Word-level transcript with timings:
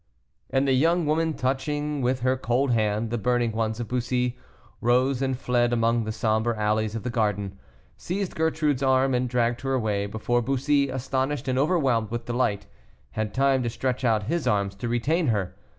And 0.49 0.67
the 0.67 0.73
young 0.73 1.05
woman, 1.05 1.35
touching 1.35 2.01
with 2.01 2.21
her 2.21 2.35
cold 2.35 2.71
hand 2.71 3.11
the 3.11 3.19
burning 3.19 3.51
ones 3.51 3.79
of 3.79 3.87
Bussy, 3.87 4.35
rose 4.81 5.21
and 5.21 5.37
fled 5.37 5.71
among 5.71 6.05
the 6.05 6.11
somber 6.11 6.55
alleys 6.55 6.95
of 6.95 7.03
the 7.03 7.11
garden, 7.11 7.59
seized 7.97 8.33
Gertrude's 8.33 8.81
arm 8.81 9.13
and 9.13 9.29
dragged 9.29 9.61
her 9.61 9.73
away, 9.75 10.07
before 10.07 10.41
Bussy, 10.41 10.89
astonished 10.89 11.47
and 11.47 11.59
overwhelmed 11.59 12.09
with 12.09 12.25
delight, 12.25 12.65
had 13.11 13.31
time 13.31 13.61
to 13.61 13.69
stretch 13.69 14.03
out 14.03 14.23
his 14.23 14.47
arms 14.47 14.73
to 14.73 14.87
retain 14.89 15.27
her. 15.27 15.53